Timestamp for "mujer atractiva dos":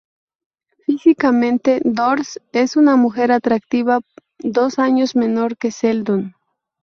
2.95-4.79